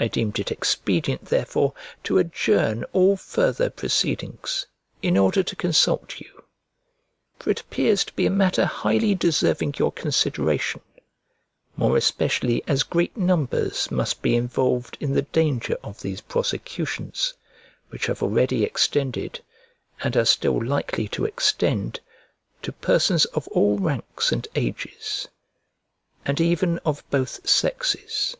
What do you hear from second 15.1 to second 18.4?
the danger of these prosecutions, which have